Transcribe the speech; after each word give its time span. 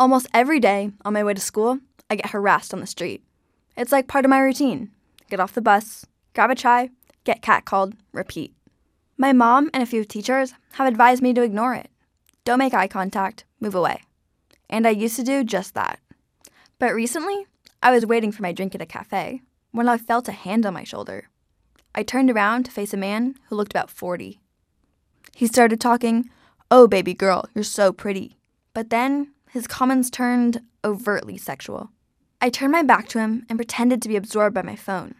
Almost 0.00 0.28
every 0.32 0.60
day 0.60 0.92
on 1.04 1.12
my 1.12 1.22
way 1.22 1.34
to 1.34 1.40
school, 1.42 1.78
I 2.08 2.14
get 2.14 2.30
harassed 2.30 2.72
on 2.72 2.80
the 2.80 2.86
street. 2.86 3.22
It's 3.76 3.92
like 3.92 4.08
part 4.08 4.24
of 4.24 4.30
my 4.30 4.40
routine. 4.40 4.92
Get 5.28 5.40
off 5.40 5.52
the 5.52 5.60
bus, 5.60 6.06
grab 6.34 6.50
a 6.50 6.54
chai, 6.54 6.88
get 7.24 7.42
catcalled, 7.42 7.92
repeat. 8.10 8.54
My 9.18 9.34
mom 9.34 9.68
and 9.74 9.82
a 9.82 9.86
few 9.86 10.06
teachers 10.06 10.54
have 10.72 10.88
advised 10.88 11.22
me 11.22 11.34
to 11.34 11.42
ignore 11.42 11.74
it. 11.74 11.90
Don't 12.46 12.60
make 12.60 12.72
eye 12.72 12.88
contact, 12.88 13.44
move 13.60 13.74
away. 13.74 14.00
And 14.70 14.86
I 14.86 14.90
used 14.90 15.16
to 15.16 15.22
do 15.22 15.44
just 15.44 15.74
that. 15.74 16.00
But 16.78 16.94
recently, 16.94 17.44
I 17.82 17.90
was 17.90 18.06
waiting 18.06 18.32
for 18.32 18.40
my 18.40 18.52
drink 18.52 18.74
at 18.74 18.80
a 18.80 18.86
cafe 18.86 19.42
when 19.70 19.86
I 19.86 19.98
felt 19.98 20.28
a 20.28 20.32
hand 20.32 20.64
on 20.64 20.72
my 20.72 20.82
shoulder. 20.82 21.28
I 21.94 22.04
turned 22.04 22.30
around 22.30 22.64
to 22.64 22.70
face 22.70 22.94
a 22.94 22.96
man 22.96 23.34
who 23.50 23.56
looked 23.56 23.74
about 23.74 23.90
40. 23.90 24.40
He 25.34 25.46
started 25.46 25.78
talking, 25.78 26.30
Oh, 26.70 26.88
baby 26.88 27.12
girl, 27.12 27.50
you're 27.54 27.64
so 27.64 27.92
pretty. 27.92 28.38
But 28.72 28.88
then 28.88 29.32
his 29.52 29.66
comments 29.66 30.10
turned 30.10 30.62
overtly 30.84 31.36
sexual. 31.36 31.90
I 32.40 32.50
turned 32.50 32.72
my 32.72 32.82
back 32.82 33.08
to 33.08 33.18
him 33.18 33.44
and 33.48 33.58
pretended 33.58 34.00
to 34.02 34.08
be 34.08 34.16
absorbed 34.16 34.54
by 34.54 34.62
my 34.62 34.76
phone. 34.76 35.14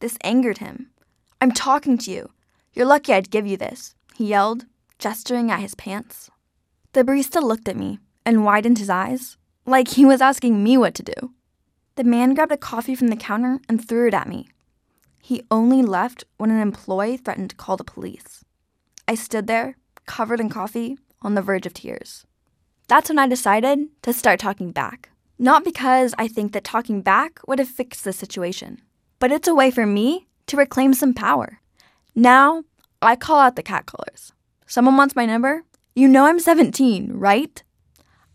This 0.00 0.18
angered 0.22 0.58
him. 0.58 0.90
I'm 1.40 1.52
talking 1.52 1.98
to 1.98 2.10
you. 2.10 2.30
You're 2.74 2.86
lucky 2.86 3.12
I'd 3.12 3.30
give 3.30 3.46
you 3.46 3.56
this, 3.56 3.94
he 4.14 4.26
yelled, 4.26 4.66
gesturing 4.98 5.50
at 5.50 5.60
his 5.60 5.74
pants. 5.74 6.30
The 6.92 7.02
barista 7.02 7.42
looked 7.42 7.68
at 7.68 7.76
me 7.76 7.98
and 8.24 8.44
widened 8.44 8.78
his 8.78 8.90
eyes, 8.90 9.36
like 9.66 9.88
he 9.88 10.04
was 10.04 10.20
asking 10.20 10.62
me 10.62 10.76
what 10.76 10.94
to 10.94 11.02
do. 11.02 11.32
The 11.96 12.04
man 12.04 12.34
grabbed 12.34 12.52
a 12.52 12.56
coffee 12.56 12.94
from 12.94 13.08
the 13.08 13.16
counter 13.16 13.58
and 13.68 13.86
threw 13.86 14.08
it 14.08 14.14
at 14.14 14.28
me. 14.28 14.48
He 15.20 15.44
only 15.50 15.82
left 15.82 16.24
when 16.36 16.50
an 16.50 16.60
employee 16.60 17.16
threatened 17.16 17.50
to 17.50 17.56
call 17.56 17.76
the 17.76 17.84
police. 17.84 18.44
I 19.08 19.14
stood 19.14 19.46
there, 19.46 19.76
covered 20.06 20.40
in 20.40 20.48
coffee, 20.48 20.98
on 21.22 21.34
the 21.34 21.42
verge 21.42 21.66
of 21.66 21.74
tears. 21.74 22.26
That's 22.92 23.08
when 23.08 23.18
I 23.18 23.26
decided 23.26 23.88
to 24.02 24.12
start 24.12 24.38
talking 24.38 24.70
back. 24.70 25.08
Not 25.38 25.64
because 25.64 26.14
I 26.18 26.28
think 26.28 26.52
that 26.52 26.62
talking 26.62 27.00
back 27.00 27.40
would 27.46 27.58
have 27.58 27.66
fixed 27.66 28.04
the 28.04 28.12
situation, 28.12 28.82
but 29.18 29.32
it's 29.32 29.48
a 29.48 29.54
way 29.54 29.70
for 29.70 29.86
me 29.86 30.26
to 30.48 30.58
reclaim 30.58 30.92
some 30.92 31.14
power. 31.14 31.60
Now, 32.14 32.64
I 33.00 33.16
call 33.16 33.38
out 33.38 33.56
the 33.56 33.62
catcallers. 33.62 34.32
Someone 34.66 34.98
wants 34.98 35.16
my 35.16 35.24
number? 35.24 35.64
You 35.94 36.06
know 36.06 36.26
I'm 36.26 36.38
17, 36.38 37.14
right? 37.14 37.62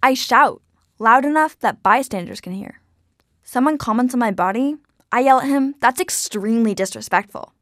I 0.02 0.16
shout 0.16 0.64
loud 0.98 1.24
enough 1.24 1.60
that 1.60 1.84
bystanders 1.84 2.42
can 2.42 2.54
hear. 2.54 2.82
Someone 3.44 3.78
comments 3.78 4.16
on 4.16 4.20
my 4.20 4.32
body, 4.32 4.78
I 5.12 5.20
yell 5.20 5.40
at 5.40 5.48
him, 5.48 5.76
that's 5.82 6.02
extremely 6.02 6.74
disrespectful. 6.74 7.54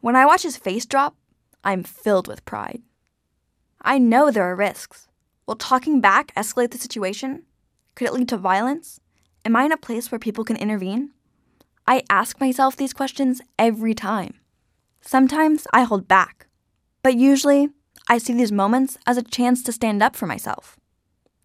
When 0.00 0.16
I 0.16 0.24
watch 0.24 0.44
his 0.44 0.56
face 0.56 0.86
drop, 0.86 1.14
I'm 1.62 1.82
filled 1.82 2.26
with 2.26 2.46
pride. 2.46 2.80
I 3.82 3.98
know 3.98 4.30
there 4.30 4.44
are 4.44 4.56
risks. 4.56 5.07
Will 5.48 5.56
talking 5.56 6.02
back 6.02 6.30
escalate 6.34 6.72
the 6.72 6.78
situation? 6.78 7.44
Could 7.94 8.08
it 8.08 8.12
lead 8.12 8.28
to 8.28 8.36
violence? 8.36 9.00
Am 9.46 9.56
I 9.56 9.64
in 9.64 9.72
a 9.72 9.78
place 9.78 10.12
where 10.12 10.18
people 10.18 10.44
can 10.44 10.58
intervene? 10.58 11.12
I 11.86 12.02
ask 12.10 12.38
myself 12.38 12.76
these 12.76 12.92
questions 12.92 13.40
every 13.58 13.94
time. 13.94 14.34
Sometimes 15.00 15.66
I 15.72 15.84
hold 15.84 16.06
back, 16.06 16.48
but 17.02 17.16
usually 17.16 17.70
I 18.10 18.18
see 18.18 18.34
these 18.34 18.52
moments 18.52 18.98
as 19.06 19.16
a 19.16 19.22
chance 19.22 19.62
to 19.62 19.72
stand 19.72 20.02
up 20.02 20.14
for 20.14 20.26
myself. 20.26 20.76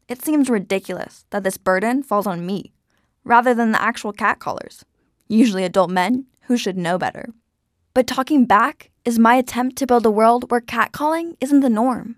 It 0.10 0.22
seems 0.22 0.50
ridiculous 0.50 1.24
that 1.30 1.46
this 1.46 1.56
burden 1.56 2.04
falls 2.04 2.28
on 2.28 2.46
me 2.46 2.74
rather 3.24 3.54
than 3.54 3.72
the 3.72 3.82
actual 3.82 4.12
catcallers, 4.12 4.84
usually 5.30 5.64
adult 5.64 5.92
men 5.92 6.26
who 6.48 6.58
should 6.58 6.78
know 6.78 6.98
better. 6.98 7.30
But 7.94 8.08
talking 8.08 8.44
back 8.44 8.92
is 9.06 9.18
my 9.18 9.36
attempt 9.36 9.78
to 9.78 9.88
build 9.88 10.06
a 10.06 10.12
world 10.12 10.52
where 10.52 10.60
catcalling 10.60 11.38
isn't 11.40 11.62
the 11.62 11.70
norm. 11.70 12.18